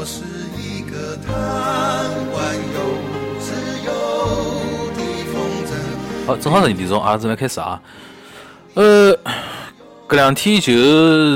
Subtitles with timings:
[0.00, 0.22] 我是
[0.56, 1.34] 一个贪
[2.32, 2.80] 玩又
[3.38, 3.52] 自
[3.84, 3.92] 由
[4.96, 6.26] 的风筝。
[6.26, 7.78] 好，正好十二点钟啊，准备开始啊。
[8.72, 9.14] 呃，
[10.08, 10.72] 搿两天就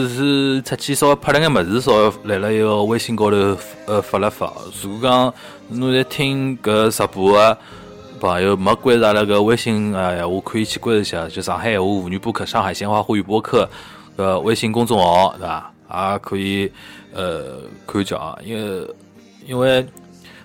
[0.08, 3.36] 是出去稍微拍了眼物事，稍微来了一个微信高头
[3.84, 4.50] 呃发了发。
[4.82, 5.34] 如果讲
[5.68, 7.58] 侬在听搿直播个
[8.18, 13.68] 朋友没关注阿拉搿微信啊闲话，可以去关注一下，就上海闲话妇女播客、上海鲜花沪语播客
[14.16, 15.70] 呃微信公众号，对伐？
[16.12, 16.72] 也可以
[17.14, 18.94] 呃看叫啊，因为
[19.46, 19.86] 因为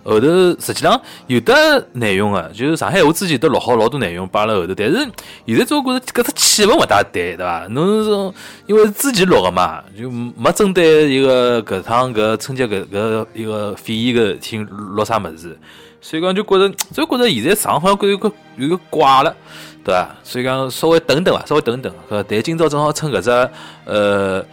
[0.01, 0.27] 后头
[0.59, 1.53] 实际上有的
[1.91, 4.97] 内容啊，就是上海话之前都录好老多内容摆辣后头，但是
[5.45, 7.67] 现在总觉着搿只气氛勿大对，对伐？
[7.69, 8.33] 侬是
[8.65, 15.57] 因为之前录个嘛，就没针对一个搿趟搿春节搿搿一个肺炎搿事体录啥物事，
[16.01, 19.35] 所以讲就觉着就觉着现在上好像觉着有个有个怪了，
[19.83, 20.15] 对伐？
[20.23, 23.49] 所以讲稍微等等伐，稍微等等，呃，但今朝正好趁搿只
[23.85, 24.43] 呃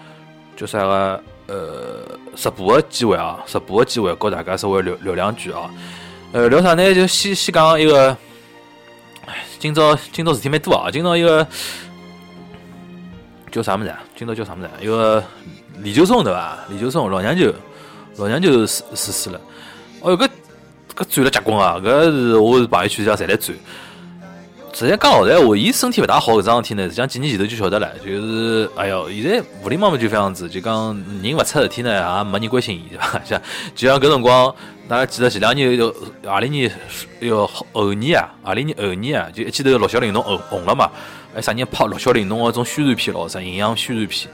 [0.56, 5.70] 叫啥个呃直播个机会啊，直播个机会，告大家稍微聊聊两句啊。
[6.32, 6.94] 呃，聊啥呢？
[6.94, 8.16] 就先先讲一个，
[9.58, 10.90] 今朝今朝事体蛮多啊。
[10.90, 11.46] 今朝一个
[13.50, 14.02] 叫啥物事啊？
[14.16, 14.72] 今朝叫啥物事啊？
[14.80, 15.22] 一个
[15.78, 16.58] 李秋松对伐？
[16.68, 17.54] 李秋松老娘舅，
[18.16, 19.40] 老娘舅逝逝世了。
[20.00, 20.28] 哦哟，搿
[20.94, 21.76] 搿转了结棍啊！
[21.82, 23.56] 搿是我是朋友圈里向侪来转。
[24.78, 27.90] 实际讲老实闲话，伊身体勿大好搿桩事体呢，实际上几年前头就晓得了。
[28.04, 33.18] 就是哎哟，现在互联网嘛就搿样子，就讲人勿出事体呢，也没人关心伊，对伐？
[33.24, 33.40] 像
[33.74, 34.54] 就像搿辰光，
[34.86, 36.70] 大家记得前两年有何里年
[37.20, 40.90] 有后年啊，何里年后年啊，就一记头陆小玲珑红红了嘛，
[41.34, 44.30] 还啥人拍陆小玲珑个种宣传片咯，啥营养宣传片，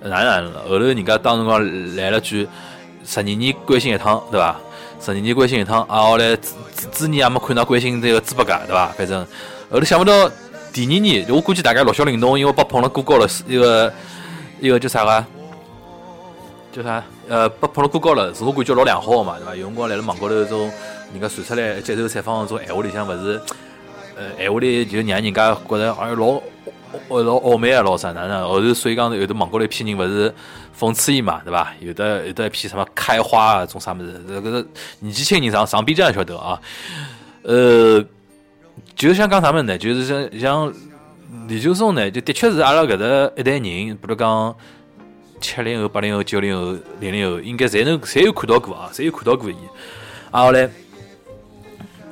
[0.00, 0.62] 哪能了？
[0.68, 2.48] 后头人家当辰光来了句
[3.04, 4.56] 十二年关心一趟，对伐？
[5.00, 8.88] 十二年关心一趟，啊，后来猪猪猪年也没看到关心这个猪八戒，对伐？
[8.98, 9.24] 反正。
[9.74, 10.30] 后头想不到
[10.72, 13.92] 第二年，我估计大概陆小玲珑因为被捧了过高了，一个
[14.60, 15.26] 一个叫啥个？
[16.72, 17.02] 叫啥？
[17.28, 19.56] 呃，被捧了过高了，自我感觉老良好个嘛，对伐？
[19.56, 20.70] 有辰光来了网高头种
[21.12, 23.40] 人家传出来接受采访种闲话里向，勿是
[24.16, 26.40] 呃闲话里就让人家觉着好像老
[27.08, 28.48] 呃老傲慢啊，老啥哪能？
[28.48, 30.32] 后头所以讲有的网高头一批人勿是
[30.78, 31.72] 讽刺伊嘛，对伐？
[31.80, 34.22] 有的有的一批什么开花啊，种啥物事？
[34.28, 34.64] 这个
[35.00, 36.60] 年纪轻人上上 B 站晓得啊，
[37.42, 38.04] 呃。
[38.96, 39.76] 就是想讲啥么呢？
[39.76, 40.72] 就是像像
[41.48, 44.54] 李秋松呢，就的确是阿拉搿搭一代人，比如讲
[45.40, 49.56] 七零后、八零后、九零后、零零后，应该侪能侪有看到过啊，侪有看到过伊。
[50.32, 50.60] 然后来，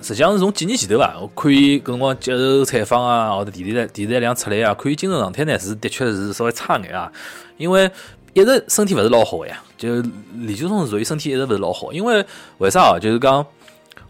[0.02, 7.10] 实际上是从几年前头伐，我看伊搿辰光接受采访啊，或者电视台电视台亮出来啊，看伊精神状态呢是的确是稍微差眼啊，
[7.58, 7.88] 因为
[8.32, 9.62] 一直身体勿是老好呀。
[9.78, 10.02] 就
[10.34, 12.24] 李秋松是属于身体一直勿是老好，因为
[12.58, 12.98] 为啥啊？
[12.98, 13.46] 就是讲。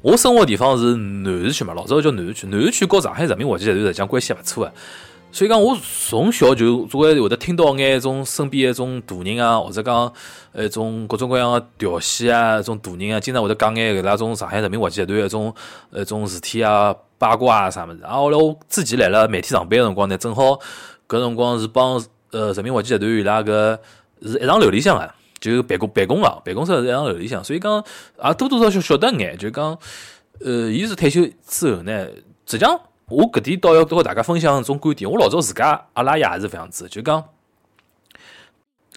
[0.02, 2.46] 我生活地方是南市区嘛，老早叫南市区。
[2.48, 4.72] 南市区和上海人民话剧集团实际上关系也勿错个，
[5.30, 10.12] 所以讲我从小就总归会得听到眼种身边一种大人啊，或者讲
[10.56, 15.54] 一种各种各样个调戏啊，一种大人啊，经常会得讲眼搿拉种上海人民话剧集团一种
[15.92, 18.02] 一种事体啊、八卦啊啥物事。
[18.02, 20.58] 啊，后来我自己来了媒体上班个辰光呢，正好
[21.06, 23.78] 搿辰光是帮呃人民话剧集团伊拉搿
[24.22, 25.08] 是一场楼里向个。
[25.42, 27.84] 就办公办公啊，办公室是一样楼里向，所以讲
[28.24, 29.36] 也多多少少晓得眼。
[29.36, 29.76] 就讲，
[30.40, 32.06] 呃，伊是退休之后呢，
[32.46, 35.10] 实际上我搿点倒要跟大家分享一种观点。
[35.10, 37.24] 我老早自家阿拉爷也是搿样子，就讲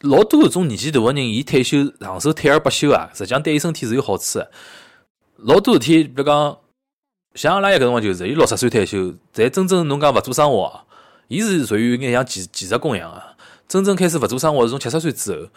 [0.01, 4.51] 老多搿种年纪大个人，伊退休长寿退而不休啊，实际上对伊身体是有好处个。
[5.37, 6.57] 老多事体，比如讲，
[7.33, 10.81] 像阿拉爷搿辰光就是，伊六十岁退休，但真正侬讲勿做生活，
[11.27, 13.19] 伊是属于有眼像技技术工一样个。
[13.67, 15.47] 真正开始勿做生活是从七十岁之后。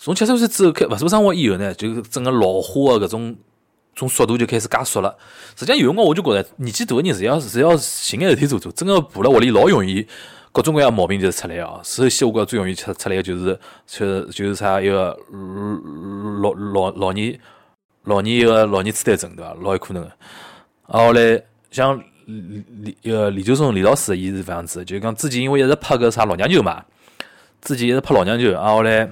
[0.00, 3.36] 从七十岁之后开勿做生活以后呢，就整个老化的搿种
[3.96, 5.12] 种速度就开始加速了。
[5.56, 10.06] 实际上有辰光我就觉着年纪大个人是要是要寻眼事体做做，真个爬辣屋里老容易
[10.52, 11.80] 各种各样毛病就出来哦。
[11.82, 15.18] 首先我觉着最容易出出来个就是就就是啥一个
[16.40, 17.36] 老老老年
[18.04, 19.52] 老年一个老年痴呆症对伐？
[19.60, 20.08] 老有可能个。
[20.86, 21.42] 啊，后来
[21.72, 26.84] 像李李一个李秋松李老师，伊是搿样子，就讲之前因为一直拍个啥老娘舅嘛，
[27.60, 29.10] 之前一直拍老娘舅，啊后来。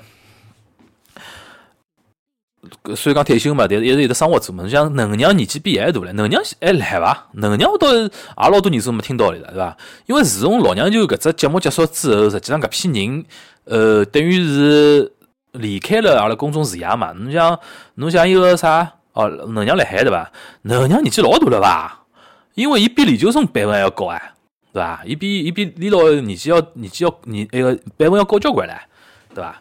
[2.95, 4.69] 虽然讲退休嘛，但是一直有得生活做嘛。
[4.69, 7.29] 像能娘年纪比还大唻，能娘还来伐？
[7.35, 9.77] 能娘我倒是也老多年数没听到了，对伐？
[10.07, 13.25] 因为自从老娘舅搿只节目结束之后，实际上搿批人，
[13.65, 15.13] 呃，等于是
[15.53, 17.13] 离开了阿拉公众视野嘛。
[17.13, 17.59] 侬像
[17.95, 20.31] 侬像一个啥哦，能娘辣海对伐？
[20.63, 22.05] 能娘年纪老大了伐？
[22.55, 24.21] 因为伊比李秋松辈分还要高啊，
[24.73, 25.03] 对伐？
[25.05, 28.75] 伊比伊比李老年纪要年纪要年那个辈分要高交关唻，
[29.35, 29.61] 对伐？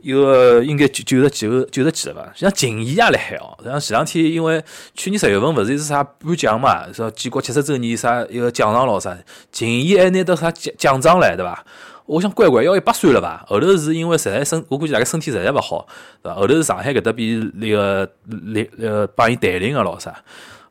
[0.00, 2.32] 一个应该九九十几个九十几了吧？
[2.34, 3.56] 像秦怡也来海哦。
[3.64, 4.62] 像前两天因为
[4.94, 9.16] 去年十月份勿是是啥颁奖嘛，说建国七十周年啥一个奖状咯啥，
[9.50, 11.64] 秦怡还拿到啥奖奖状来，对伐？
[12.06, 13.44] 我想乖乖要一百岁了吧？
[13.46, 15.86] 后头是因为实在身，我估计大概身体实在勿好，
[16.22, 16.38] 对伐？
[16.38, 20.14] 后头是上海搿搭边那个李呃帮伊带领个咯啥？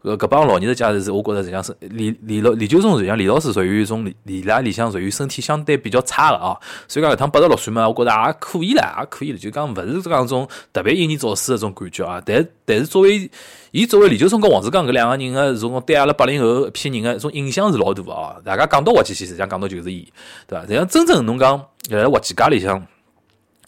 [0.07, 6.57] 呃，搿帮老年的家是，我觉着实际上是李李老李九松，实际上李老师属于一种李李拉里向属于身体相对比较差的啊，
[6.88, 12.21] 所以讲搿趟八十六岁嘛，我觉着也可以了，也可以了，就讲勿是讲种特别英年早逝的种感觉啊。
[12.25, 13.30] 但但是作为
[13.71, 18.36] 伊作为李九松跟王志刚搿两个人个种对阿拉八零后一批人个一种影响是老大啊。
[18.45, 20.07] 大家讲到滑稽戏，实际上讲到就是伊，
[20.48, 20.62] 对伐？
[20.62, 22.81] 实际上真正侬讲辣滑稽界里向，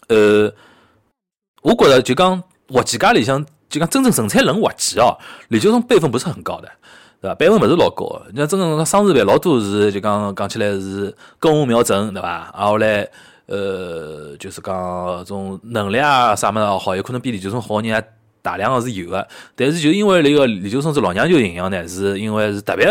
[0.08, 0.50] 呃，
[1.62, 3.44] 我觉着就讲滑稽界里向。
[3.70, 5.16] 就讲真正陈才能滑稽哦，
[5.48, 6.68] 李秋松辈分不是很高的，
[7.22, 7.34] 对伐？
[7.36, 8.26] 辈分不是老高的。
[8.32, 12.52] 你像真正讲商事办老多是就讲讲起来是根红苗正，对伐？
[12.52, 13.08] 然后来
[13.46, 18.04] 呃，就是讲种能力啊啥么子好，有可能比李秋松好人
[18.42, 19.28] 大量的是有的。
[19.54, 22.86] 但是就因为那个李秋松是老娘舅形象呢，是因为是特别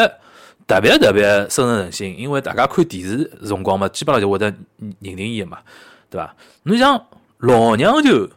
[0.66, 2.16] 特别特别深入人心。
[2.18, 4.46] 因为大家看电视辰光嘛，基本上就会得
[5.02, 5.58] 认定伊嘛，
[6.10, 6.34] 对伐？
[6.64, 7.04] 侬像
[7.40, 8.30] 老娘舅。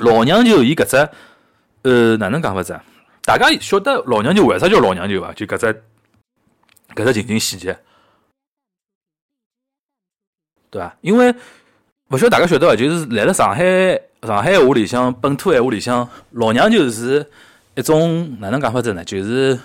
[0.00, 1.08] 老娘舅，伊搿只，
[1.82, 2.78] 呃，哪能讲法子？
[3.22, 5.32] 大家晓得老娘舅为啥叫老娘舅伐？
[5.34, 5.82] 就搿只，
[6.94, 7.78] 搿只情景细节，
[10.70, 10.96] 对伐？
[11.02, 11.34] 因为
[12.08, 12.74] 勿晓得大家晓得伐？
[12.74, 17.30] 就是来了上海，上海话里向本土闲话里向，老娘舅是
[17.76, 19.04] 一种哪能讲法子呢？
[19.04, 19.58] 就是，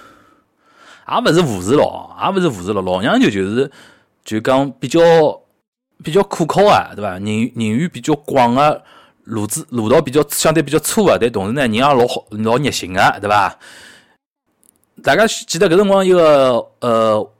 [1.07, 2.81] 也勿是武士咯，也勿是武士咯。
[2.81, 3.71] 老娘舅就是，
[4.23, 5.01] 就讲比较
[6.03, 7.11] 比较可靠啊，对伐？
[7.13, 7.23] 人
[7.55, 8.75] 人缘比较广啊。
[9.25, 13.57] 路子路道比较相对比较粗啊，但同时呢，人也老好老热心个，对伐？
[15.03, 17.31] 大家记得搿辰光一个呃，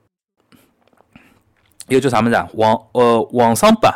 [1.88, 2.48] 一个叫啥物事啊？
[2.54, 3.90] 王呃王双伯，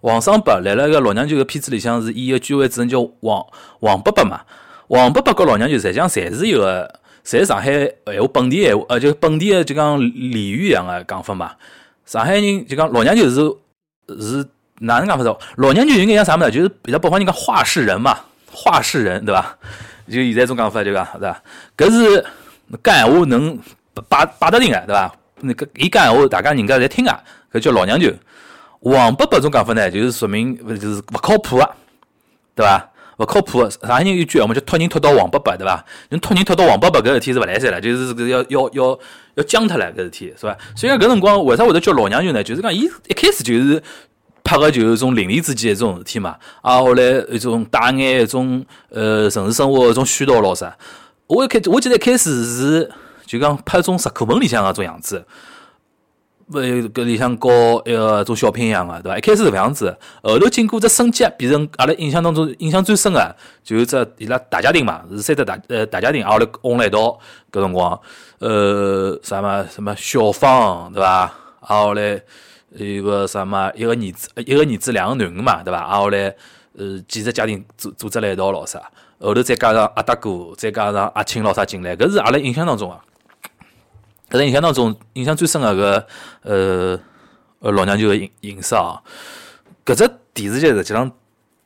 [0.00, 3.44] 王双伯来了个老娘舅个片子里向是演个居委会主任叫王
[3.80, 4.42] 王伯伯嘛。
[4.88, 7.70] 王伯伯跟老娘舅实际上侪是一个，侪上海
[8.06, 11.52] 闲话本地闲话，呃，就本地个就讲俚语一样个讲法嘛。
[12.04, 14.48] 上海人就讲老娘舅是是。
[14.80, 15.36] 哪能讲法子？
[15.56, 16.50] 老娘舅应该像啥么子？
[16.50, 18.18] 就是比较北方人讲话事人嘛，
[18.52, 19.56] 话事人对伐？
[20.06, 21.42] 就现在种讲法就讲对伐？
[21.76, 22.24] 搿是
[22.82, 23.58] 讲闲话能
[24.08, 25.12] 摆摆得定个对伐？
[25.40, 27.18] 那个伊讲闲话，大家人家侪听啊，
[27.52, 28.12] 搿叫老娘舅。
[28.80, 31.70] 王伯伯种讲法呢，就是说明就是勿靠谱个，
[32.54, 32.88] 对伐？
[33.16, 33.70] 勿靠谱个。
[33.70, 35.84] 上海人有句话嘛，叫托人托到王伯伯，对伐？
[36.10, 38.98] 侬托人托到王伯伯搿事体是勿来三了，就是搿要要要
[39.34, 40.56] 要僵脱了搿事体，是伐？
[40.76, 42.44] 所以搿辰光为啥会得叫老娘舅呢？
[42.44, 43.82] 就是讲伊一开始就是。
[44.46, 50.72] 拍个就是种邻里之间一种事体嘛，啊，后来一种带眼一种呃城市生活一种絮叨咯啥。
[51.26, 52.88] 我一开我记得一开始是
[53.26, 55.26] 就讲拍种石库门里向个种样子，
[56.52, 57.50] 勿搿里向搞
[57.84, 59.18] 一个种小品一样个，对伐？
[59.18, 63.34] 一开始是搿样子，后头经过只升级，变成阿拉印象当中印象最深个，
[63.64, 67.18] 就是只伊拉大家庭嘛，是三只大呃大家庭，后来混了一道
[67.50, 68.00] 搿辰光，
[68.38, 71.34] 呃啥么什么小芳，对伐？
[71.58, 72.22] 后来。
[72.74, 73.70] 一个什么？
[73.74, 75.78] 一个儿子，一个儿子，两个囡恩嘛，对伐？
[75.80, 76.34] 啊，后来，
[76.76, 78.80] 呃，几只家庭组组织了一道咯啥？
[79.18, 83.00] 后头再加上阿大哥，再加上阿亲咯啥进来，搿是阿拉印象当中啊。
[84.28, 86.06] 搿是印象当中印象最深个个
[86.42, 87.00] 呃
[87.60, 89.00] 呃老娘舅个影影视啊。
[89.84, 91.10] 搿只电视剧实际上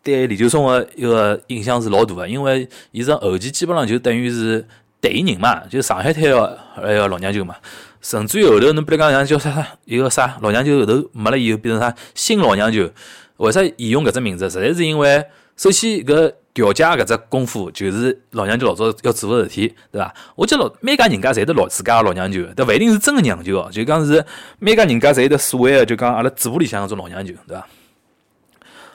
[0.02, 4.64] 对李秋松个一个影响是老大个，因为伊是后期基本上就等于是
[5.00, 7.56] 代言人嘛，就上海滩个那个老娘舅嘛。
[8.00, 12.90] 甚至于后头，侬比如讲像叫啥啥一个啥老娘舅后头没了以后变成啥新老娘舅，
[13.36, 14.48] 为啥沿用搿只名字？
[14.48, 15.24] 实在是因为
[15.56, 20.14] 首先搿调解搿只功夫就是老娘舅老早要做个事体，对伐？
[20.34, 24.24] 我记得老每家人家侪得老自家个老娘舅，但勿一定是真个娘舅哦，就讲是
[24.58, 27.66] 每家人家侪有得所谓个就讲阿拉嘴巴里向搿种老娘舅，对伐？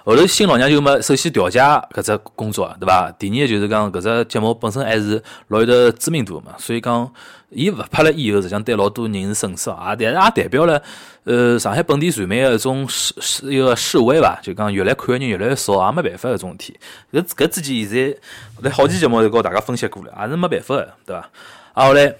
[0.06, 3.12] 后头新老娘舅嘛，首先调解搿只工作，对伐？
[3.18, 7.12] 第二个就是讲搿只节目本身还是老有得知名度嘛，所以讲
[7.50, 9.96] 伊勿拍了以后，实际上对老多人是损失啊。
[9.98, 10.80] 但是也代表了
[11.24, 16.80] 呃上海本地传媒个一种示示一个示威伐，就讲越来看个人越来越少，也没办法搿种事体。
[17.12, 18.18] 搿搿之前现在
[18.62, 21.30] 来好几节目就告大家分析过了，也是没办法个，对伐？
[21.74, 22.14] 啊，后来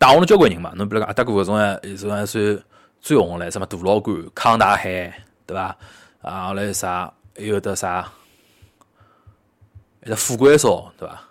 [0.00, 2.58] 带红了交关人嘛，侬比如讲阿达哥搿种啊，种还算
[3.00, 5.14] 最红唻，什么杜老倌、康大海，
[5.46, 5.76] 对伐？
[6.22, 7.12] 啊，后来啥？
[7.36, 8.12] 还有得啥？
[10.02, 11.22] 还得富贵少，对伐？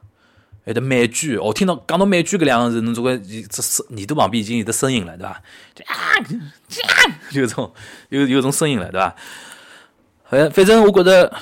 [0.65, 1.37] 还得美剧。
[1.37, 3.19] 我听到讲到美剧搿两个字，侬总归
[3.49, 5.41] 这声耳朵旁边已经有得声音了，对伐？
[5.73, 5.95] 就啊，
[7.31, 7.73] 就种
[8.09, 9.15] 有有种声音了，对伐？
[10.29, 11.33] 反反正我觉得，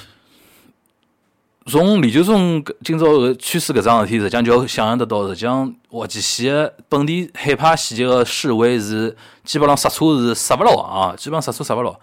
[1.65, 6.49] 从李秋松今朝搿趋势搿桩事体，实际上就要想象得到，实际上滑稽戏
[6.87, 11.99] 本地海派戏剧个示威是基本上刹车是刹勿牢啊，基本上刹车刹勿牢。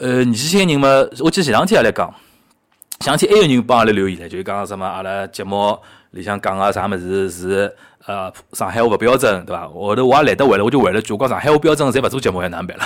[0.00, 0.88] 呃，年纪轻个人嘛，
[1.20, 2.12] 我记得前两天也来讲，
[3.00, 5.78] 前两天还有人帮阿拉留言唻，就是讲什么阿拉节目
[6.10, 7.74] 里向讲个啥物事是
[8.06, 9.66] 呃上海话勿标准，对伐？
[9.68, 12.84] 后头我也懒得回了，我就回了句，我讲上海话标准，侪勿做节目，还哪能办了？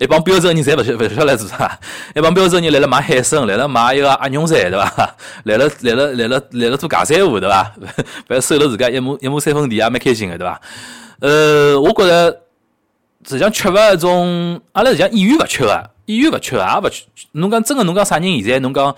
[0.00, 1.78] 一帮标准人，侪勿晓勿晓得做啥？
[2.14, 5.16] 一帮标准人来了买海参，来了买一个鸭绒衫，对伐？
[5.44, 7.72] 来了来了来了来了做假山货，对伐？
[8.30, 10.60] 勿要收了自家一亩一亩三分地，也蛮开心个，对伐？
[11.20, 12.40] 呃，我觉着
[13.28, 15.90] 实际上缺乏一种，阿拉实际上演员勿缺个。
[16.06, 17.04] 演员勿缺啊，也勿缺。
[17.32, 18.94] 侬讲真个，侬讲啥人现在侬讲，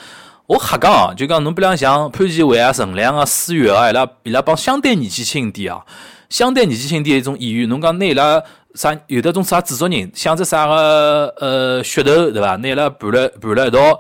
[0.46, 5.80] 我瞎讲哦，就讲侬比方像潘建伟啊、陈亮啊、思月啊，伊拉伊拉帮相对年纪轻点啊，
[6.28, 8.42] 相对年纪轻点一种演员，侬讲拿伊拉
[8.74, 12.56] 啥有的种啥制作人，想着啥个呃噱头对伐？
[12.56, 13.98] 拿伊拉盘了盘了一道。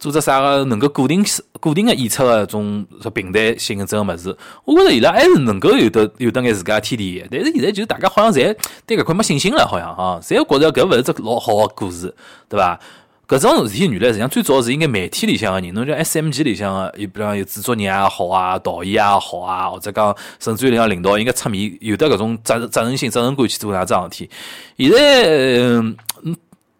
[0.00, 1.22] 做只啥个能够固定
[1.60, 7.22] 固定个演出个种平台性质个物事，我觉着伊拉还是能够有得有得眼自家天地。
[7.30, 12.14] 但是现在就大家好像侪对搿块没信心了，好像哈，侪觉着搿勿是只老好个故事，
[12.48, 12.80] 对伐？
[13.28, 24.30] 搿种事体原来实际上最早是应该媒体里向个人，侬像 SMG 里向个，有比方有制作人也好啊，导演也好啊，或者讲甚至于里向领导应该出面，有得搿种责责任心、责任感去做哪桩事体。
[24.78, 25.24] 现在
[25.58, 25.94] 嗯。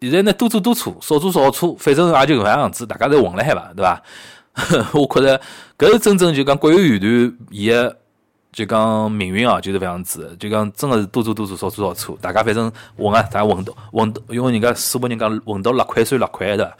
[0.01, 4.01] 现在呢，多做多错，少做少错，反正也就搿样样子，大家侪混了海伐，对伐？
[4.93, 5.39] 我觉着
[5.77, 7.97] 搿是真正就讲国有乐团伊个
[8.51, 16.73] 就讲命运哦，就是搿样子，就讲真个是多做多错，少做少错，大家反正混啊，大家混到混到，因为人家苏北人讲混到六块算六块的，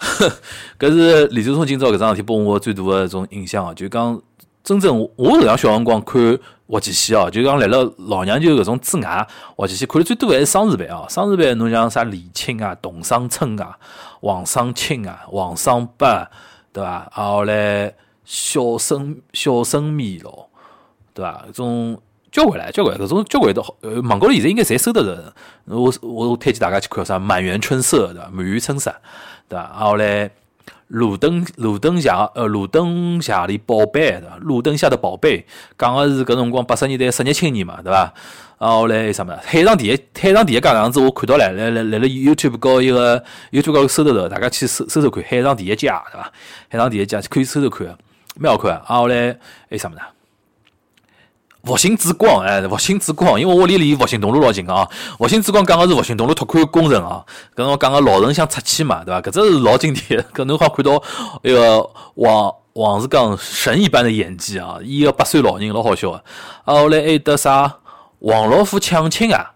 [0.78, 4.18] 搿是李秋松今朝搿桩事体拨我最大个一种印象哦，就讲
[4.62, 6.38] 真正我是像小辰光看。
[6.70, 9.26] 滑稽戏哦，就讲来了老娘舅搿种之外，
[9.56, 11.04] 滑稽戏看的最多还是双字辈哦。
[11.10, 13.76] 双字辈侬像啥李青啊、董尚春啊、
[14.20, 16.06] 王尚清啊、王尚伯，
[16.72, 17.10] 对伐？
[17.16, 17.92] 然后来
[18.24, 20.48] 小生小生面咯，
[21.12, 21.44] 对伐？
[21.48, 22.00] 搿种
[22.30, 25.34] 交关唻，交关搿种交关的，呃，网高头现在应该侪收得着。
[25.64, 28.28] 我我推荐大家去看啥《满园春色》对伐？
[28.32, 28.94] 满园春色，
[29.48, 29.70] 对伐？
[29.72, 30.30] 然后来。
[30.90, 35.46] 路灯路灯下，呃，路灯下的宝贝，路灯下的宝贝，
[35.78, 38.12] 讲个是搿辰光八十年代失业青年嘛，对伐？
[38.58, 39.38] 然后来什么？
[39.44, 46.32] 海上第一，海上第一家样子，我看到了，来来来了 YouTube 高一个 YouTube 高搜得着，大家去搜搜搜看，海上第一家，对伐？
[46.68, 47.96] 海上第一家可以搜搜看，
[48.36, 48.72] 蛮好看。
[48.72, 49.38] 然后来
[49.70, 50.02] 还什么呢？
[51.62, 54.88] 复兴之光，哎，复兴之光，因为我离离复兴东路老近啊。
[55.18, 57.24] 复兴之光讲个是复兴东路拓宽工程啊，
[57.54, 59.20] 跟我讲个老城乡拆迁嘛，对伐？
[59.20, 61.02] 搿只是老经典， 搿侬好看到
[61.42, 66.22] 一个王王世刚神一般的演技啊，一个八岁老人老好笑啊。
[66.64, 67.76] 后来还得啥
[68.20, 69.52] 王老虎抢亲啊？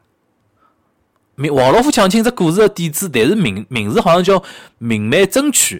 [1.37, 4.43] 明王老虎抢亲这故事的点子，但是名名字好像叫
[4.79, 5.79] 明媒争娶》，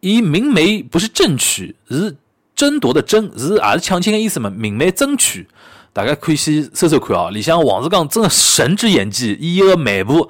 [0.00, 2.16] 伊明媒不是争娶是。
[2.58, 4.50] 争夺的争是也是抢亲的意思嘛？
[4.50, 5.46] 明媒争取，
[5.92, 7.30] 大家可以去搜搜看哦。
[7.30, 10.28] 里向王志刚真的神之演技，伊一个漫步，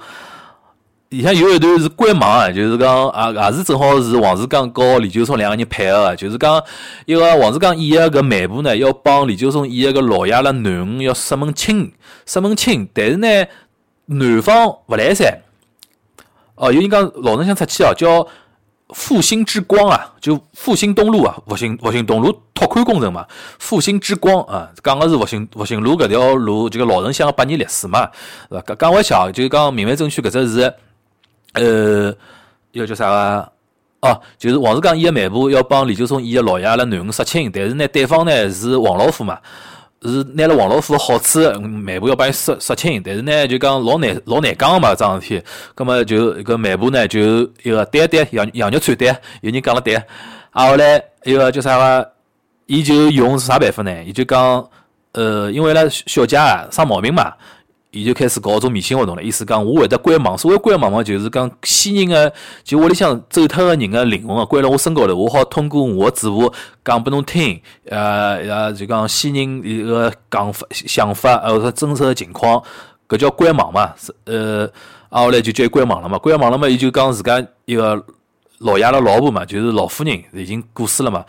[1.08, 6.62] 里向有一段是关盲啊，就是讲啊，也是正好是王志刚和李秋松两个人配合的，就是讲
[7.06, 11.90] 一个王志刚演个搿漫步呢，要帮李秋松演个老爷拉囡恩要杀门亲，
[12.26, 13.26] 杀门亲，但是呢，
[14.04, 15.38] 男方勿来噻。
[16.56, 18.28] 哦，有人讲老人想出去哦，叫。
[18.94, 23.26] 复兴之光啊，就复兴东路啊，复兴复兴东路拓宽工程嘛。
[23.58, 28.10] 复兴之光啊，讲的是复兴复兴路搿条路，这个老城乡百年历史嘛，
[28.48, 28.62] 是吧？
[28.66, 30.74] 讲讲回去啊，就讲明媚争取搿只是，
[31.52, 32.14] 呃，
[32.72, 33.52] 要叫啥个？
[34.00, 39.38] 哦，就是王世刚伊个漫步要帮李秋松伊个老爷拉囡恩杀亲，但是呢，对方呢是王老虎嘛。
[40.02, 45.42] 是拿了王老师的好处，漫步要帮伊说说清，但是呢，就讲老难老难讲嘛，桩事体。
[45.74, 47.20] 葛么就搿漫步呢，就
[47.62, 49.08] 一个对对羊羊肉串对，
[49.40, 49.94] 有人讲了对。
[50.50, 52.12] 啊后来一个叫啥个，
[52.66, 54.04] 伊就用啥办法呢？
[54.04, 54.68] 伊就讲，
[55.12, 57.32] 呃，因为拉小姐啊生毛病嘛。
[57.90, 66.54] 伊就开始搞种迷信活动了，意思讲我会得关盲，所谓关盲嘛，就是讲先人个，就屋里向走脱个人个灵魂啊，关辣我身高头，我好通过我个嘴巴
[66.84, 72.62] 讲拨侬听，呃呃，就讲先人一个讲法、想法，或者真实个情况，
[73.08, 74.70] 搿叫关盲嘛，是呃，
[75.08, 78.04] 啊后来就叫伊关盲了嘛，关盲了嘛，伊就讲自家一个
[78.58, 81.24] 老爷的老婆嘛，就是老夫人已经过世了嘛。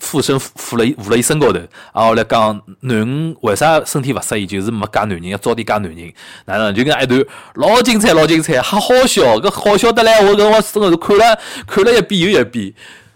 [0.00, 1.58] 附身附了附了伊身高头，
[1.94, 6.12] 然后来讲囡恩为啥身体勿适意，就是没嫁男人，要早点嫁男人。
[6.44, 12.72] 哪能就跟一段老精彩，老精彩，还好笑，搿好笑得来，我搿我真个是看了看了一遍又一遍。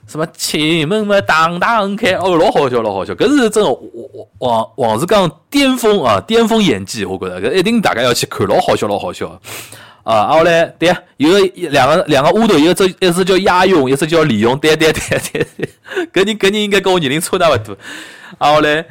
[0.08, 3.14] 什么前门嘛，当当开，哦，老好笑，老好笑。
[3.14, 3.78] 搿是真个
[4.38, 9.40] 王王世刚巅峰啊，巅峰演技，我觉着搿一定大家要去看，老好笑，老好笑。
[10.04, 11.40] 啊，后来对，有个
[11.70, 15.68] 两个两个乌头，一个叫一只叫亚勇，一只叫李勇，对对对对，
[16.12, 17.76] 搿人搿人应该跟我年龄差那勿多。
[18.38, 18.84] 后来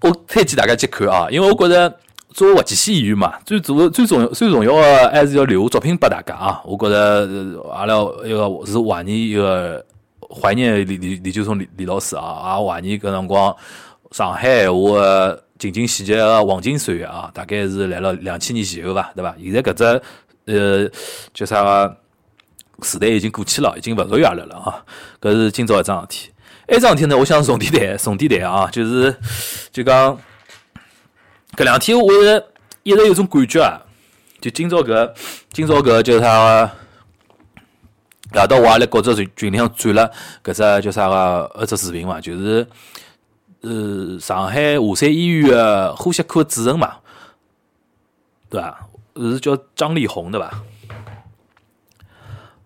[0.00, 1.94] 我推荐大家去看啊，因为我觉着
[2.32, 6.62] 作为滑稽戏演员嘛，最主最重要最重要的还是要留下作品拨大家啊！
[6.64, 7.28] 我觉着
[7.70, 9.84] 阿拉一个是怀念一个
[10.20, 13.54] 怀念李李李九松李李老师啊，也怀念搿辰光
[14.12, 14.78] 上海话
[15.60, 19.36] 情景喜剧个黄金岁月啊，大概是来了两千年前后伐，对伐？
[19.38, 20.02] 现在搿只
[20.46, 20.90] 呃
[21.34, 21.96] 叫啥个
[22.82, 24.82] 时代已经过去了，已经勿属于阿拉了啊！
[25.20, 26.30] 搿是今朝一桩事体。
[26.68, 29.14] 埃桩事体呢，我想重点谈，重点谈啊，就是
[29.70, 30.18] 就讲
[31.54, 32.42] 搿两天我是
[32.82, 33.82] 一直有种感觉啊，
[34.40, 35.12] 就今朝搿
[35.52, 36.70] 今朝搿叫啥个？
[38.32, 40.10] 夜到我也辣觉着群群里向转了
[40.42, 42.66] 搿只叫啥个一只视频嘛，就是
[43.62, 46.96] 呃上海华山医院呼吸科主任嘛，
[48.48, 48.86] 对伐？
[49.16, 50.50] 是叫张丽红对伐？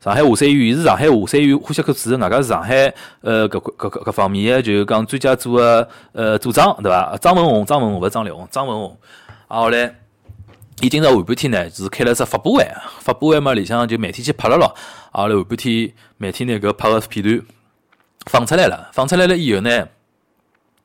[0.00, 7.16] 上海华山医院，伊是上海华山医院呼吸科主任，外加是上海呃搿搿搿搿方面个，就是讲专家组个呃组长，对伐？
[7.16, 8.98] 张文宏，张文宏勿是张丽红，张文宏。
[9.48, 9.94] 啊后来，
[10.80, 12.66] 伊今朝下半天呢，是开了只发布会，
[13.00, 14.74] 发布会嘛里向就媒体去拍了咯。
[15.10, 17.42] 啊后来下半天媒体拿搿拍个片段
[18.26, 19.88] 放出来了，放出来了以后呢，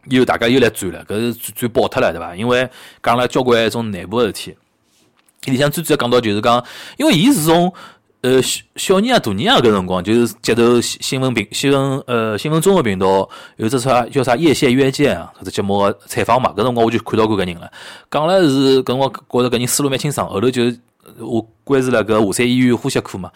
[0.10, 2.36] 又大家又来转了，搿是转爆脱了，对伐？
[2.36, 2.70] 因为
[3.02, 4.56] 讲了交关一种内部个事体，
[5.46, 6.64] 里向最主要讲到就是讲，
[6.98, 7.74] 因为伊是从。
[8.22, 17.72] 呃，小小年啊，大年啊，搿辰光就是接头新闻频新闻呃新闻综合频道有只啥叫啥叶线约见啊，搿只节目个采访嘛，搿辰光我就看到过搿人了。
[18.12, 20.64] 讲了是搿辰光觉着搿人思路蛮清爽，后头就
[21.20, 23.32] 我关注了搿华山医院呼吸科嘛，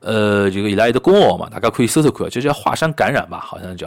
[0.00, 3.86] 呃，就伊拉有个公号嘛，大家可以搜搜看，就叫华山感染吧，好像叫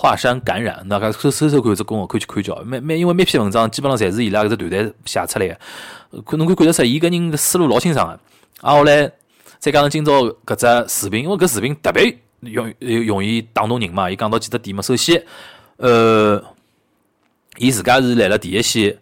[0.00, 2.56] 华山感染，大家搜搜搜看只公号，可以去看叫。
[2.64, 8.12] 每每因为每篇文章基本上侪是伊拉搿只团队写出来个，可侬可看得出伊搿人个思路老清爽个。
[8.66, 9.12] 啊，后来。
[9.58, 14.10] 再加上今朝搿只视频，因为搿视频特别容容易打动人嘛。
[14.10, 14.80] 伊讲到几只点嘛。
[14.80, 15.22] 首先，
[15.76, 16.42] 呃，
[17.58, 18.96] 伊自家是来了第一线，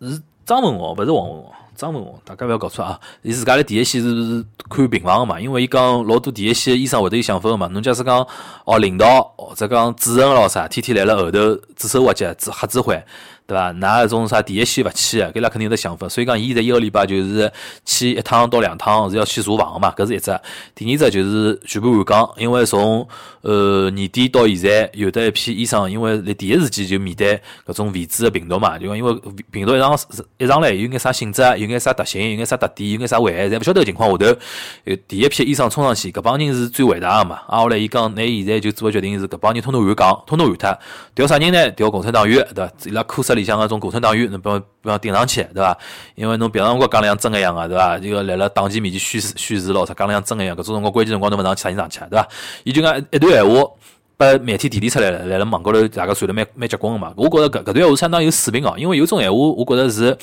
[0.00, 1.54] 是张文宏，勿是王文宏。
[1.82, 3.00] 张文宏，大家勿要搞错啊！
[3.22, 7.66] 伊自家辣第一线是看病房个嘛，因为伊讲老多第一线医生会得有想法个嘛。
[7.72, 8.24] 侬假使讲
[8.64, 13.02] 哦，领导或者讲主任咾啥，天天来了后头指手画脚、指瞎指挥。
[13.46, 13.70] 对伐？
[13.72, 16.08] 拿一种啥第一线勿去个，搿拉肯定有得想法。
[16.08, 17.50] 所以讲，伊在一个礼拜就是
[17.84, 19.92] 去一趟到两趟，是要去查房个嘛。
[19.96, 20.38] 搿是一只。
[20.74, 23.06] 第二只就是全部换岗，因为从
[23.42, 29.14] 呃年底到现在，有的一批医生，因为辣第一时间就面对搿种未知个病毒嘛，就因为
[29.50, 29.98] 病毒一上
[30.38, 34.38] 一上来有眼啥性质，有眼啥特性，有眼啥特点，有眼啥危害，侪勿晓得个情况下头，
[34.84, 37.40] 呃，第一批医生冲上去，搿帮人是最伟大个嘛。
[37.48, 40.78] 啊，后来伊讲，那现在就做个决定是搿帮人通通换岗，通通换脱，
[41.14, 41.70] 调啥人呢？
[41.72, 42.72] 调共产党员，对伐？
[42.86, 45.76] 伊拉科室里向个种共产党员，侬不要不要顶上去，对伐？
[46.14, 47.98] 因为侬别辰光讲了像真个一样个，对伐？
[47.98, 52.28] 这个来了党前面前宣誓宣誓咯，啥讲了像真个一样，搿种辰光关键辰光侬勿上去，啥人上去，对伐？
[52.64, 53.70] 伊就讲一段闲话，
[54.16, 57.12] 把媒体提炼出来了，来了网高头大家传得蛮蛮结棍个嘛。
[57.16, 60.16] 我觉着搿搿段闲话相当有水平哦，因为有种闲话，我觉着是，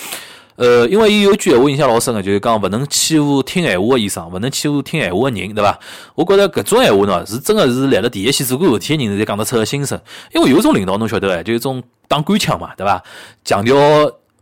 [0.59, 5.79] 呃，因为伊有句闲话印象老深个，就是讲勿能欺负听闲话个医生，勿能欺负听闲话个人，对伐？
[6.15, 9.97] 我觉着搿种闲话呢，是真个是来了第一线做过事体个人才讲得出个心声。
[10.35, 13.01] 因为有种领导侬晓得哎，就是种打官腔嘛，对伐？
[13.45, 13.75] 强调。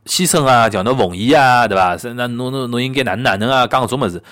[0.07, 1.97] 牺牲啊，强调奉献啊，对伐？
[1.97, 3.67] 是那侬侬侬应该哪能哪能啊？
[3.67, 4.23] 讲搿种物事，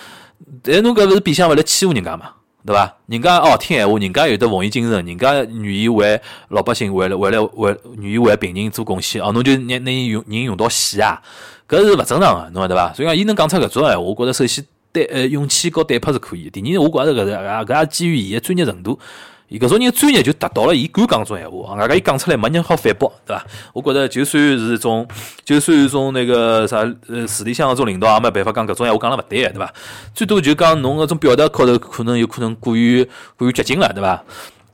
[0.64, 2.28] 但侬搿勿是变相勿来欺负人家嘛，
[2.66, 2.92] 对伐？
[3.08, 11.22] 人家哦听闲话，人家有得奉献精神，人家愿意为老百姓为了为了为愿意为病人做贡献哦，侬就拿拿用人用到死啊，
[11.68, 12.92] 搿是勿正常个，侬晓得伐？
[12.94, 16.50] 所以讲，伊能讲出搿种闲话，我觉着首先对呃勇气和胆魄是可以。
[16.50, 19.00] 第二，我觉着搿是搿也基于伊个专业程度。
[19.48, 23.46] 伊搿种人专业就达到了，伊敢讲种闲话，外加伊讲出来没人好反驳，对伐？
[23.74, 25.08] 我觉着就算是一种，
[25.44, 26.78] 就算是种那个啥，
[27.08, 29.72] 呃，市里向搿种领导也没办法讲搿种闲话讲了勿对，对伐？
[30.16, 34.24] 最多就讲侬搿种表达高头可能有可能过于过于激进了，对伐？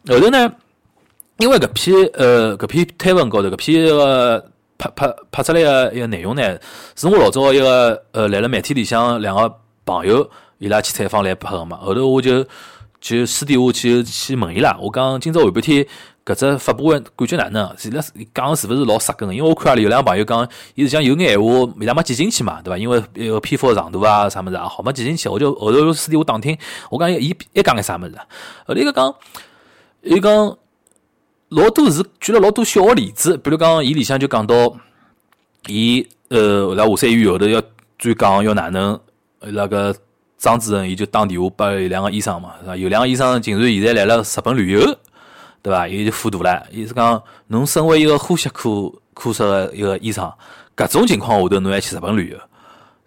[0.08, 0.50] 后头呢，
[1.40, 6.58] 因为搿篇呃搿篇推文高头搿篇个拍拍拍出来个一个内容呢，
[6.96, 9.54] 是我老早一个呃来了媒体里向两个
[9.86, 10.30] 朋友
[10.60, 12.46] 伊拉去采访来拍个嘛，后头我就。
[13.02, 15.84] 就私底下去去问伊拉，我讲今朝下半天
[16.24, 17.76] 搿只发布会感觉哪能？
[17.84, 19.34] 伊拉讲是勿是老杀根个？
[19.34, 22.78] 因为我看阿拉有两个朋友讲，伊是讲有眼闲话伊拉没记进去嘛，对伐？
[22.78, 25.28] 因为一个篇幅长度啊啥物事啊，好没记进去。
[25.28, 26.56] 我就后头私底下打听，
[26.92, 28.16] 我讲伊一讲眼啥物事？
[28.68, 29.16] 后头一个讲，
[30.04, 30.58] 伊讲
[31.50, 34.76] 老多是举了老多小个例子，比如讲伊里向就讲到，
[35.66, 37.60] 伊呃辣华山医院后头要
[37.98, 39.00] 转岗要哪能
[39.40, 39.96] 那个。
[40.42, 42.76] 张主任，伊就打电话拨有两个医生嘛，是吧？
[42.76, 44.98] 有两个医生竟然现在来了日本旅游，
[45.62, 45.88] 对伐？
[45.88, 50.34] 伊就糊涂了，伊是讲，侬身为一个呼吸科科室的一个医生，
[50.76, 52.38] 搿种情况下头侬还去日本旅游，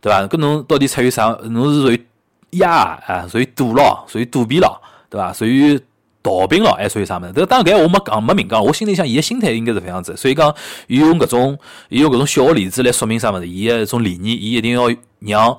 [0.01, 0.23] 对伐？
[0.29, 1.37] 搿侬到底出于啥？
[1.43, 2.07] 侬是属于
[2.51, 2.71] 压
[3.05, 5.33] 啊，属于堵咯，属于躲避咯，对伐？
[5.33, 5.77] 属于
[6.23, 7.33] 逃兵咯，还属于啥物事？
[7.35, 10.55] 这个当然我没讲没明讲，我心里想伊个心态应该是搿样子，所以讲
[10.87, 13.49] 伊用搿种伊用搿种小个例子来说明啥物事？
[13.49, 15.59] 伊个一种理念，伊一定要让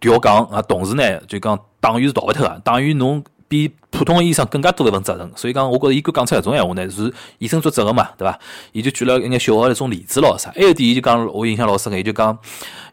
[0.00, 3.22] 调岗啊，同时呢就讲党员是逃勿脱个，党员侬。
[3.50, 8.38] 比普通个医生更加多一份责任，所以讲，我觉着伊敢讲出搿种闲话呢，是以身作则个嘛，对伐？
[8.70, 10.52] 伊就举了一眼小个那种例子咯啥。
[10.54, 12.38] 还有点，伊就讲我印象老深个，伊就讲，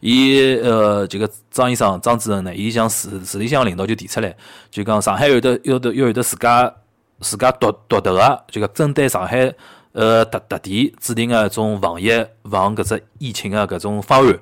[0.00, 4.34] 伊呃，这个张医生、张主任呢，伊向市市里向领导就提出来，
[4.68, 6.74] 就讲上海有的有的要有的自家
[7.20, 9.54] 自家独独特个，就讲针对上海
[9.92, 12.10] 呃特特点制定个一种防疫
[12.44, 14.38] 防搿只疫情个搿种方案。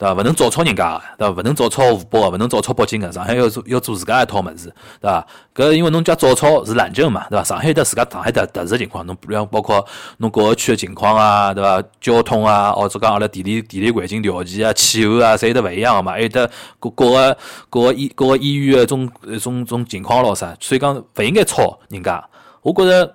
[0.00, 0.14] 对伐？
[0.14, 1.34] 勿能照抄人家，对伐？
[1.34, 3.12] 勿能照抄湖北个，勿能照抄北京个。
[3.12, 5.26] 上海要做要做自家一套物事，对伐？
[5.54, 7.44] 搿因为侬家照抄是懒政嘛，对伐？
[7.44, 9.86] 上海有自家上海特特殊情况，侬比方包括
[10.16, 11.82] 侬各个区个情况啊，对伐？
[12.00, 16.12] 交通啊，或者讲阿拉地理地理环境条件啊、气候啊，侪有得勿一样个嘛。
[16.12, 17.36] 还有得各各个
[17.68, 19.06] 各个医各个医院个种
[19.38, 22.26] 种种情况咯啥，所以讲勿应该抄人家。
[22.62, 23.14] 我觉着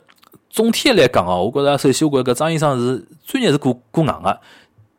[0.56, 4.40] 总体来讲哦，我觉着首先我觉搿张医生是专业是过过硬个。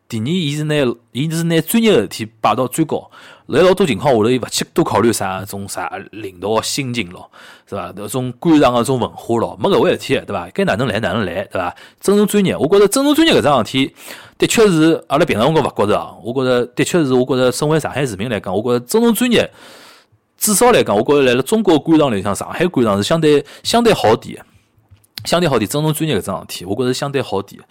[0.07, 0.75] 第二，伊是拿
[1.13, 3.09] 伊是拿专业个事体摆到最高，
[3.47, 7.27] 辣老多情况下头，伊勿去多考虑啥种啥领导个心情咯，
[7.67, 7.91] 是伐？
[7.91, 10.47] 搿种官场个种文化咯，没搿回事体，对伐？
[10.53, 11.75] 该哪能来哪能来，对伐？
[11.99, 13.95] 尊重专业，我觉着尊重专业搿桩事体，
[14.37, 16.13] 的确是阿拉平常辰光勿觉着啊。
[16.23, 19.51] 我觉着的确是，我觉着身为上海市民来讲，我觉着尊重专业，
[20.37, 24.39] 至少来讲，我觉着来辣中国官场里向，上海官场是相对相对好点，
[25.27, 25.69] 相对好点。
[25.69, 27.61] 尊重专业搿桩事体，我觉着相对好点。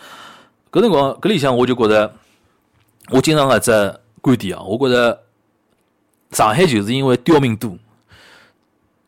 [0.70, 2.14] 搿辰光搿里向我就觉着。
[3.10, 3.70] 我经常个只
[4.20, 5.22] 观点啊，我觉着
[6.32, 7.78] 上海就是因为刁民多，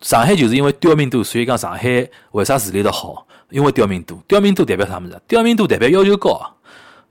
[0.01, 3.27] 上海就是因为刁民多，所以讲上海为啥治理得好？
[3.51, 5.21] 因为刁民多，刁民多代表啥物事？
[5.27, 6.41] 刁民多代表要求高，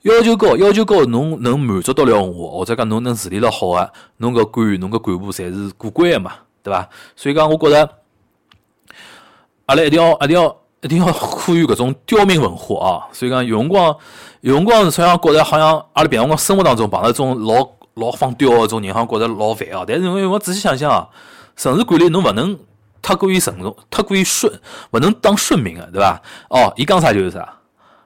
[0.03, 3.91] 要求高，要求高，侬能满足得了我，或者讲侬能治理得好啊？
[4.15, 6.87] 侬个官员，侬个干部侪是过关个嘛，对伐？
[7.17, 7.97] 所以讲，我觉着
[9.65, 13.07] 阿拉一定要，一定要，一定要呼吁搿种刁民文化啊！
[13.11, 13.95] 所以讲，有辰光。
[14.41, 19.83] 有辰光，好像觉着好像阿拉平常光生活当中碰到种老老放刁个种人，好像觉着老烦哦。
[19.87, 21.09] 但是我我仔细想想啊，
[21.55, 22.57] 城市管理侬勿能
[23.01, 24.53] 太过于顺从，太过于顺，
[24.91, 26.21] 勿能当顺民个，对伐？
[26.49, 27.51] 哦，伊讲啥就是啥，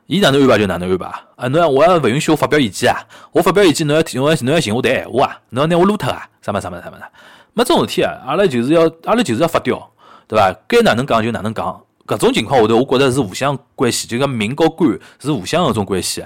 [0.08, 1.06] 伊哪能安排就哪能安排
[1.36, 1.48] 啊！
[1.50, 3.04] 侬要我勿允许我发表意见啊！
[3.34, 5.40] 我发表意见，侬要侬要侬要寻我谈闲话啊！
[5.50, 6.26] 侬要拿我撸脱啊！
[6.42, 7.06] 啥么啥么啥么的，
[7.54, 8.14] 没种事体啊！
[8.26, 9.92] 阿拉就是要阿拉就是要发刁，
[10.26, 10.56] 对伐？
[10.70, 11.82] 该哪能讲就哪能讲。
[12.18, 16.24] 搿种情况下头，我觉着是互相关系，就讲民和官是互相搿种关系。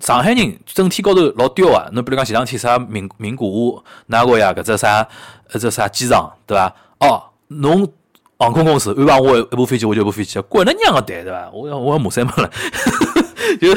[0.00, 1.88] 上海人整体高头老刁啊！
[1.92, 4.52] 侬比如讲前两天啥名名古屋哪个呀？
[4.52, 5.02] 搿只啥？
[5.50, 6.74] 搿只啥机场对伐？
[7.00, 7.88] 哦，侬
[8.38, 11.50] 航空公司安排我一部飞机，我就一部飞机，管他娘个蛋对伐？
[11.50, 12.50] 我要我要骂三门了，
[13.58, 13.74] 就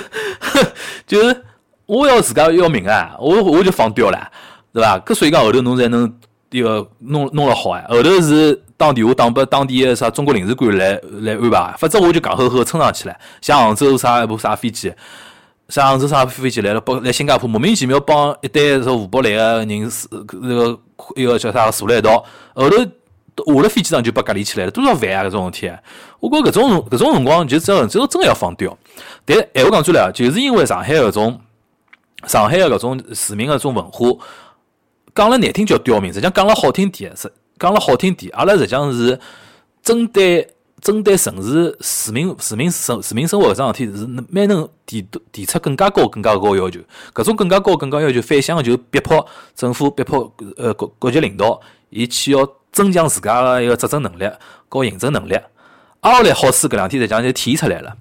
[1.07, 1.45] 就是
[1.85, 3.15] 我要自家要命啊！
[3.17, 4.29] 我我就放刁了，
[4.73, 4.99] 对伐？
[4.99, 6.13] 搿所以讲后头侬才能
[6.49, 7.83] 迭个弄弄了好啊！
[7.89, 8.61] 后头是。
[8.79, 13.15] 打电话打拨当地个啥中国领事馆来来安排，否则我就戆呵呵冲上去了。
[13.41, 14.93] 像杭州啥一部啥飞机，
[15.67, 20.07] 像杭州啥飞机来了，帮来新加坡莫名其妙帮一堆从湖北来个人是
[20.41, 20.79] 那个
[21.17, 25.25] 一个叫啥坐了一道，后头下了飞机上就被隔离起来了，多少烦啊！
[25.25, 25.69] 搿种事体，
[26.21, 28.77] 我觉搿种搿种辰光就真就真个要放掉。
[29.25, 31.37] 但闲话讲出来，就是因为上海搿种
[32.27, 34.07] 上海个搿种市民个搿种文化，
[35.19, 37.29] 讲了难听叫刁民，实际上讲了好听点是。
[37.59, 39.19] 讲了好听点，阿拉实际上是
[39.83, 46.79] 针对针对城市市民市民生市民生活搿桩事体，是蛮能提提出更加高更加高要求。
[47.13, 54.23] 搿种更加高更加要求，反向就逼迫政府逼迫呃各各级领导，伊去要增强自家个一个执政能力
[54.69, 55.37] 和行政能力。
[55.99, 57.93] 阿拉来好处搿两天实际上就体现出来了。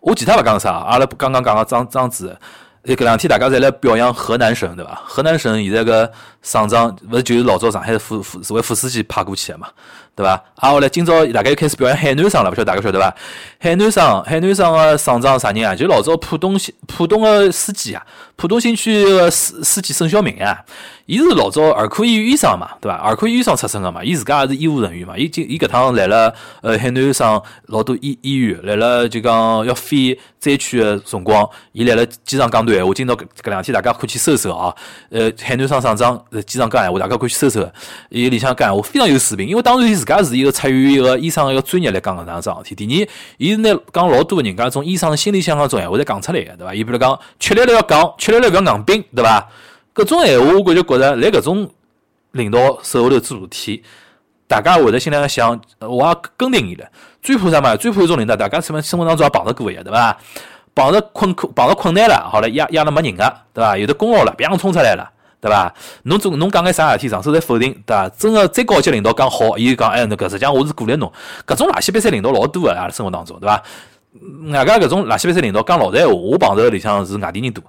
[0.00, 2.36] 我其他勿讲啥，阿拉刚刚讲个张张子。
[2.84, 4.94] 搿两天大家侪来表扬河南省，对伐？
[5.04, 6.10] 河南省现在个
[6.42, 9.68] 省长勿是就是老早上海副副市委副书记派过去个嘛？
[10.14, 10.32] 对伐？
[10.56, 13.14] 啊，后来今朝大概又开始表扬海南省了，勿晓得大家晓得伐？
[13.60, 15.74] 海南省，海南省个省长啥人啊？
[15.76, 20.64] 就老早浦东新浦东个书记啊，浦东新区个书书记沈晓明啊。
[21.06, 22.96] 伊是老早儿科医院医生嘛，对伐？
[22.98, 25.16] 儿科医生出身个嘛，伊自家也是医务人员嘛。
[25.16, 32.92] 伊今伊搿趟来了，呃，海南省老多医医院来了，就讲要飞灾区个辰光，伊来了机场讲段闲话。
[32.92, 34.74] 今朝搿搿两天大家可以去搜搜啊。
[35.10, 37.66] 呃，海南省省长在机场讲闲话，大家可以去搜搜。
[38.08, 42.86] 伊里向讲闲话非常有水平，因为当然伊自家是一个出于一个医生一个专业来讲搿桩事体。
[42.86, 46.74] 第二，伊是拿讲老多人家种医生心里向个种闲话侪讲出来个，对伐？
[46.74, 49.48] 伊比如讲吃力了要讲，吃力了勿要硬拼，对伐？
[49.94, 51.70] 搿种闲话，我感觉觉着辣搿种
[52.32, 53.82] 领导手下头做事体，
[54.46, 56.86] 大家会得心里向想，我也跟定伊了。
[57.22, 57.76] 最怕啥嘛？
[57.76, 60.16] 最怕一种领导，大家生生活当中也碰着过呀，对伐？
[60.74, 63.76] 碰着困苦，碰着困难了，好了，压压了没人个，对伐？
[63.76, 65.72] 有的功劳了，别样冲出来了，对伐？
[66.02, 68.08] 侬总侬讲眼啥事体，上手侪否定，对伐？
[68.10, 71.12] 真个最高级领导讲好，伊就讲哎，那个实际上我是鼓励侬。
[71.46, 73.62] 搿种垃圾比赛领导老多个，阿拉生活当中，对伐？
[74.50, 77.62] 外加搿种垃圾比赛领导讲老实闲话，我碰着里向是外地人多。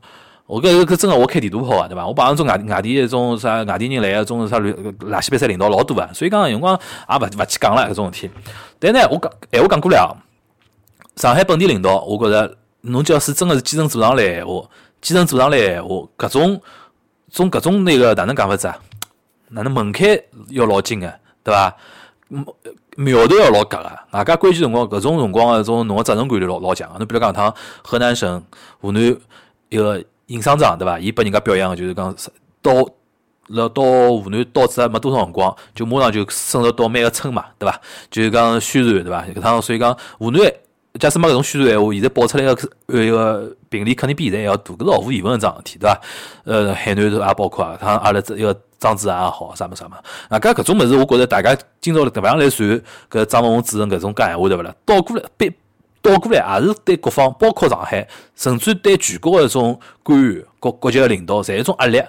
[0.47, 2.07] 我搿搿真个我开地图炮个，对伐？
[2.07, 6.73] 我碰着种外外地一种啥外地人来个种啥垃垃圾比赛领导老多个，所以讲辰光
[7.07, 8.31] 也勿勿去讲了搿种事体。
[8.79, 10.17] 但呢，我讲闲话讲过来哦，
[11.17, 14.63] 上海本地领导，我觉着侬假使真个是基层做上来闲话，
[15.01, 16.59] 基层做上来闲话，搿种
[17.31, 18.77] 种搿种那个哪能讲法子啊？
[19.49, 20.07] 哪能门槛
[20.49, 21.11] 要老紧个，
[21.43, 21.75] 对伐？
[22.95, 26.99] 苗头要老夹个，外加关键辰光搿种辰光个种侬个责任感就老老强个。
[26.99, 27.51] 侬比如讲趟
[27.83, 28.43] 河南省
[28.79, 29.17] 湖南
[29.69, 30.99] 一个尹厂长，对伐？
[30.99, 32.15] 伊拨人家表扬个就是讲
[32.61, 32.73] 到
[33.47, 37.81] 了到湖南到职没多少辰光，就马上就深入到每个村嘛，对伐？
[38.11, 39.23] 就是讲宣传，对伐？
[39.23, 40.41] 搿趟所以讲湖南。
[40.97, 46.01] 假使没搿种宣传闲话，现在爆出来个一个病例肯定比现在还要大，搿是毫无疑问个桩事体，对伐？
[46.45, 49.95] 呃，海南也包括啊，像阿拉这一个张志安也好，啥么啥么，
[50.29, 54.73] 啊，搿搿种物事，我觉着大家今朝迭勿样来传搿张文宏主任搿种讲闲话，对勿啦？
[54.83, 55.53] 倒过来，别
[56.01, 62.01] 倒过来，也是对各方，包括上海，甚至对全国个种官员、各国级个领导，侪一种压力。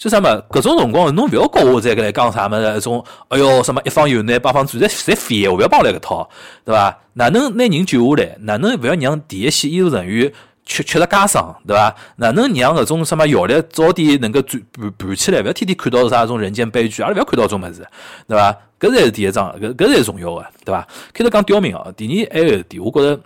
[0.00, 0.30] 就啥么？
[0.48, 2.78] 搿种辰光，侬勿要告我再搿来讲啥么子？
[2.78, 6.30] 一种，哎哟，什么一方有难，八方助，侪侪废话，勿要帮我来搿套，
[6.64, 6.98] 对伐？
[7.12, 8.34] 哪能拿人救下来？
[8.40, 10.32] 哪能勿要让第一线医务人员
[10.64, 11.94] 吃吃着家伤，对伐？
[12.16, 15.42] 哪能让搿种什么效率早点能够转盘盘起来？
[15.42, 17.86] 勿要天天看到啥种人间悲剧，阿拉勿要看到种物事，
[18.26, 18.56] 对伐？
[18.80, 20.88] 搿才是第一章，搿搿才是重要个，对伐？
[21.12, 23.20] 开头讲刁民哦，第二还有一点，我觉着，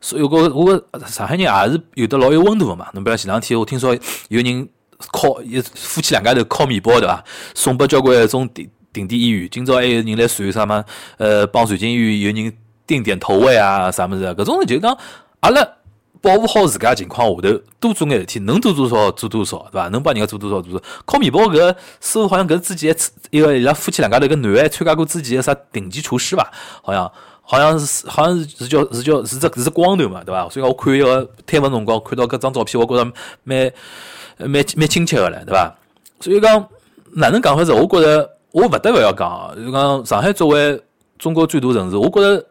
[0.00, 2.88] 所以我我上海人也是有的老有温度个嘛。
[2.94, 3.96] 侬比如前两天我听说
[4.28, 4.68] 有人。
[5.10, 7.24] 烤一夫妻两家头烤面包对伐？
[7.54, 9.48] 送拨交关一种定定点医院。
[9.50, 10.84] 今朝还有人来传啥么？
[11.16, 12.52] 呃，帮传金医院有人
[12.86, 14.24] 定点投喂啊，啥物事？
[14.34, 14.96] 搿种就讲，
[15.40, 15.66] 阿拉
[16.20, 19.88] 保护好自家情况下头，多做眼事体，能做多少做多少，对伐？
[19.88, 20.84] 能帮人家做多少做多少。
[21.04, 22.94] 烤面包搿似乎好像搿之前
[23.30, 26.52] 一个伊拉夫妻两家头个男还参加过之前个啥顶级厨师伐？
[26.82, 27.10] 好像
[27.40, 30.48] 好像是好像是是叫是叫是只是光头嘛，对伐？
[30.48, 33.12] 所以讲我看一个推文辰光看到搿张照片，我觉着
[33.44, 33.72] 蛮。
[34.38, 35.74] 蛮蛮亲切个唻，对伐？
[36.20, 36.66] 所以讲
[37.14, 37.72] 哪能讲法子？
[37.72, 40.80] 我觉着我勿得勿要讲，就讲上海作为
[41.18, 42.44] 中国最大城市，我觉着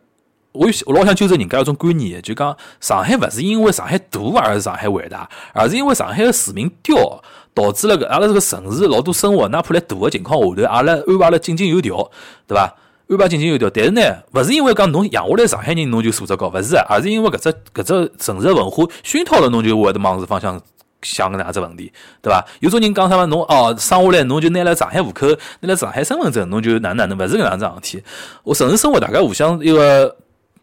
[0.51, 7.21] 我我老想纠正人家一种观念，就讲上海勿是因为上海大而是上海伟大，而是因为上海个市民刁，
[7.53, 12.09] 导致了个阿拉这个城市老多生活，哪怕辣大个情况下头，阿拉安排了井井有条，
[12.47, 12.75] 对伐？
[13.09, 14.01] 安排井井有条，但是呢，
[14.33, 20.61] 勿是因为讲侬养下来上海人侬就素质高，勿是，而是因为搿只搿只城市文化熏陶了侬就会得往搿方向。
[21.01, 22.45] 想个哪只问题，对伐？
[22.59, 23.25] 有种人讲啥么？
[23.25, 25.27] 侬哦，生下来侬就拿了上海户口，
[25.61, 27.17] 拿了上海身份证，侬就哪能哪能？
[27.17, 28.03] 勿是搿样子事体。
[28.43, 30.15] 我城市生活，大家互相一个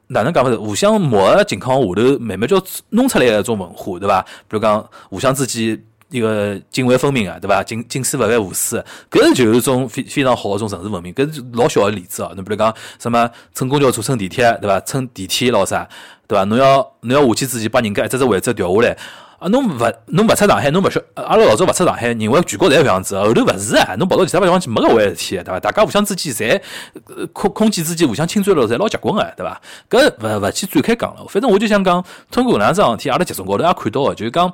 [0.09, 0.57] 哪能讲法子？
[0.57, 4.23] 互相磨个情况下头，慢慢叫弄出来个一种文化，对伐？
[4.23, 7.63] 比如讲，互相之间一个泾渭分明啊，对伐？
[7.65, 11.13] 近近视勿犯无私，搿就是一种非非常好一种城市文明。
[11.13, 12.33] 搿是老小个例子哦。
[12.37, 14.79] 侬比如讲什么乘公交车、乘地铁，对伐？
[14.81, 15.89] 乘电梯咾啥，
[16.27, 16.45] 对伐？
[16.45, 18.97] 侬要侬要下去之前把人家一只只位置调下来。
[19.39, 25.61] 啊，侬勿侬勿出上海，侬勿晓，阿拉老早勿出上海，认为全国侪搿样子，后头勿是啊，侬跑到其他地方去没搿回事体，对伐？
[25.61, 29.61] 大家互相之间侪空空气之间互相侵占了，侪老结棍个，对伐？
[29.89, 34.53] 搿勿勿去展开讲了，反正我就想讲，通过搿两桩事体，阿拉集中高头也看到个，就是讲。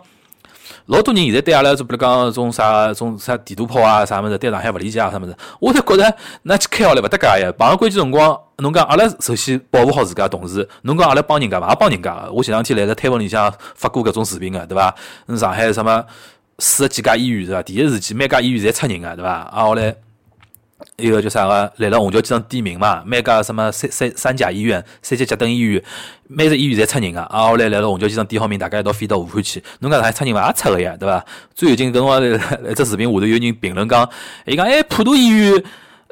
[0.86, 7.52] 老多人现在对阿拉，就比如讲种啥种啥地图炮啊，啥物事对上海勿理解啊，啥物事，我侪觉着那去开下来勿搭界呀。
[7.58, 11.68] 碰上关键辰光，侬讲阿拉首先保护好自家，同时侬讲阿拉帮人家伐？
[11.68, 12.28] 也帮人家。
[12.32, 14.94] 我前两天来在推文里向发过搿种视频个，对伐？
[15.36, 16.04] 上海什么
[16.58, 17.62] 四十几家医院是伐？
[17.62, 19.30] 第一时间每家医院侪出人个，对伐？
[19.30, 19.94] 啊后来。
[20.96, 21.72] 一个叫啥个？
[21.78, 25.82] 来了虹桥机场点名嘛，每家什么三三三甲医院、三甲甲等医院，
[26.28, 27.20] 每只医院侪出人个。
[27.22, 29.62] 啊，后来来了虹桥机场点好名，大家一道飞到武汉去。
[29.80, 30.46] 侬讲还出人伐？
[30.46, 31.24] 也出个呀，对伐？
[31.54, 32.24] 最近搿辰光
[32.70, 34.08] 一只视频下头有人评论讲，
[34.46, 35.62] 伊讲哎，普陀医院，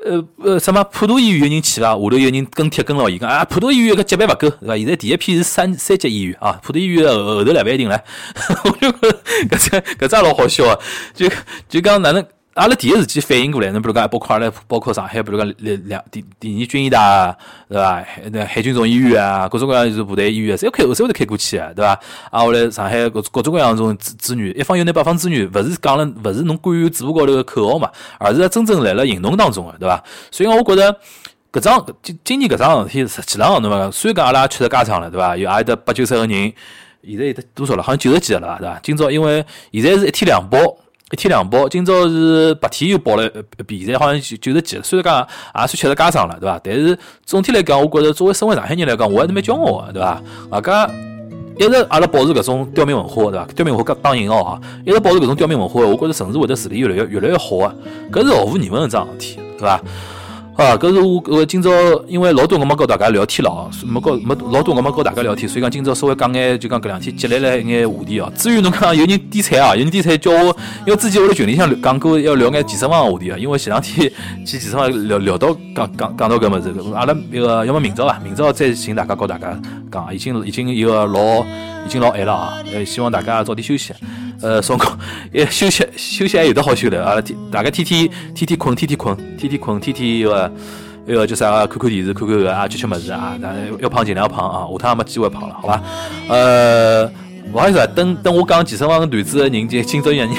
[0.05, 1.89] 呃呃，什么普陀医院有人去伐？
[1.89, 4.77] 下头有人跟帖跟牢伊讲啊，普陀医院搿级别勿够，对伐？
[4.77, 8.01] 现在第一批是三三级医院啊，普陀医院后头来勿一定唻。
[8.65, 10.79] 我就搿只搿只老好笑啊，
[11.15, 11.29] 就
[11.69, 12.25] 就讲哪能？
[12.55, 17.35] 阿拉第一时间反应过来，侬比如讲，包括阿拉，包括上海，比如讲两两第第二军医大，
[17.67, 18.05] 对伐？
[18.31, 21.99] 那海军总医院啊，各种各样就是部队医院，侪开，侪会得开过去啊，对伐？
[22.31, 30.05] 啊，后来上海各各种各样种资资源，一方有难，八方支援，勿是讲了，勿是侬官员嘴巴高头个口号嘛，而是真正来了行动当中个，对伐？
[30.31, 30.95] 所以讲，我觉着
[31.51, 35.35] 搿桩今今年搿桩事体，实际上侬讲，虽然讲阿拉吃着家常了，对伐？
[35.35, 36.53] 有也得八九十个人，
[37.03, 37.83] 现在有得多少了？
[37.83, 38.79] 好像九十几个了，对伐？
[38.83, 40.59] 今朝因为现在是一天两包。
[41.13, 46.59] 一天两包，今朝是白天又包了一比现在好像九九十几，虽然讲也算吃得加长了，对伐？
[46.65, 50.23] 但是总体来讲，我觉着作为身为上海人来讲，我还是蛮骄傲个，对伐？
[50.49, 50.91] 外加
[51.59, 53.47] 一直阿拉保持搿种刁民文化，对伐？
[53.55, 57.75] 刁民文化当引号啊，一直保持搿种刁民文化，我觉着城市会得治理越来越越来越好啊，
[58.11, 59.79] 搿是毫无疑问一桩事体，对伐？
[60.57, 61.71] 啊，搿是我搿今朝
[62.07, 68.31] 因为老多辰光跟大家聊天了哦，没跟没老多辰光跟大家聊天，所以讲今朝稍微讲眼就讲搿两天积累了一眼话题哦。
[68.37, 70.55] 至于侬讲有人点菜啊，有人点菜叫我，
[70.87, 74.11] 因为之前我辣群里向讲过要聊眼健身房话题啊，因为前两天
[74.45, 78.19] 去健身房聊聊到讲讲讲到搿物事，阿拉一个要么明朝伐？
[78.23, 79.59] 明朝再寻大家告大家
[79.91, 81.45] 讲，已经已经一个老
[81.85, 83.93] 已经老晚了啊，呃，希望大家早点休息。
[84.41, 84.99] 呃，辰光
[85.31, 87.21] 也休息休息还有得好休的啊！
[87.21, 90.53] 天大家天天天天困，天天困，天天困，天天一个
[91.07, 91.65] 一个叫啥？
[91.67, 93.39] 看看电视，看看个啊，吃吃么子啊！
[93.79, 94.67] 要胖尽量胖啊！
[94.73, 95.81] 下趟也没机会胖了，好吧？
[96.29, 97.07] 呃，
[97.52, 100.32] 不好意思啊，等等我讲健身房个段子的人，就今朝又又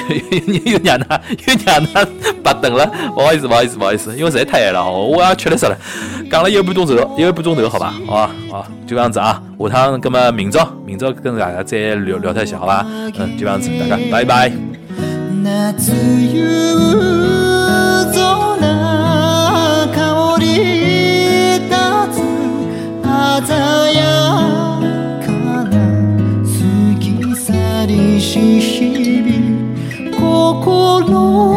[0.73, 2.07] 又让他又让他
[2.43, 5.75] 白等了，不好意思，不好意思，不好意思，因为实在太晚了，我也吃力死了，
[6.29, 7.93] 讲了一个半钟头，一个半钟头，好吧？
[8.05, 9.41] 好吧，好，就这样子啊！
[9.59, 12.85] 下趟那么明朝，明朝跟大家再聊聊一下，好吧？
[12.87, 14.51] 嗯，就这样子，大家拜拜。
[15.43, 15.89] 夏夕
[19.93, 19.97] 空香
[20.39, 20.43] り
[21.67, 21.71] 立
[22.13, 22.15] つ
[23.41, 23.49] 鮮
[23.97, 24.52] や
[28.34, 31.53] 去りし日々心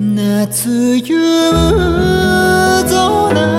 [0.00, 1.16] 夏夕
[2.88, 3.57] 空